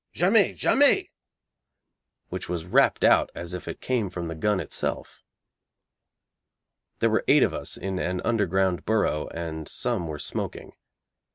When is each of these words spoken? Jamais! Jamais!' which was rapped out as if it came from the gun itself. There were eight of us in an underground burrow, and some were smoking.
Jamais! 0.15 0.55
Jamais!' 0.55 1.11
which 2.29 2.49
was 2.49 2.65
rapped 2.65 3.03
out 3.03 3.29
as 3.35 3.53
if 3.53 3.67
it 3.67 3.81
came 3.81 4.09
from 4.09 4.27
the 4.29 4.33
gun 4.33 4.59
itself. 4.59 5.21
There 6.97 7.09
were 7.11 7.23
eight 7.27 7.43
of 7.43 7.53
us 7.53 7.77
in 7.77 7.99
an 7.99 8.19
underground 8.25 8.83
burrow, 8.83 9.27
and 9.27 9.67
some 9.69 10.07
were 10.07 10.17
smoking. 10.17 10.73